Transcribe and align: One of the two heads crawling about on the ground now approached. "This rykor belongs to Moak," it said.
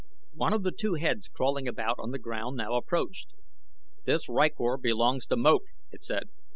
One 0.33 0.51
of 0.51 0.63
the 0.63 0.71
two 0.71 0.95
heads 0.95 1.27
crawling 1.29 1.67
about 1.67 1.99
on 1.99 2.09
the 2.09 2.17
ground 2.17 2.57
now 2.57 2.73
approached. 2.73 3.33
"This 4.05 4.27
rykor 4.27 4.79
belongs 4.81 5.27
to 5.27 5.35
Moak," 5.37 5.61
it 5.91 6.03
said. 6.03 6.29